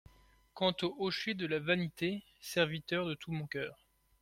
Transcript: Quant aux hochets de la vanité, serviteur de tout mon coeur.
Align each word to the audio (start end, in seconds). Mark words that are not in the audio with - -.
Quant 0.55 0.73
aux 0.81 0.95
hochets 0.97 1.35
de 1.35 1.45
la 1.45 1.59
vanité, 1.59 2.23
serviteur 2.41 3.05
de 3.05 3.13
tout 3.13 3.31
mon 3.31 3.45
coeur. 3.45 3.85